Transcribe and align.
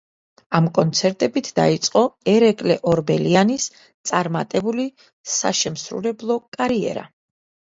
ამ 0.59 0.67
კონცერტებით 0.75 1.49
დაიწყო 1.59 2.01
ერეკლე 2.33 2.77
ორბელიანის 2.93 3.67
წარმატებული 4.13 4.87
საშემსრულებლო 5.35 6.41
კარიერა. 6.59 7.07